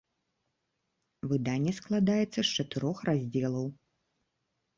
[1.33, 3.65] Выданне складаецца з чатырох раздзелаў.